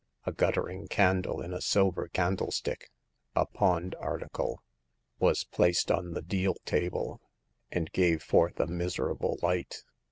A 0.25 0.31
gutterring 0.31 0.87
candle 0.89 1.43
in 1.43 1.53
a 1.53 1.61
silver 1.61 2.07
candlestick— 2.07 2.89
3, 3.35 3.43
pawned 3.53 3.93
article— 3.99 4.63
was 5.19 5.43
placed 5.43 5.91
on 5.91 6.13
the 6.13 6.23
deal 6.23 6.55
table, 6.65 7.21
and 7.71 7.91
gave 7.91 8.23
forth 8.23 8.59
a 8.59 8.65
miserable 8.65 9.37
light. 9.43 9.83